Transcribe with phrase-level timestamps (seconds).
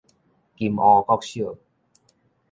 [0.03, 0.03] 金
[0.75, 1.55] 湖國小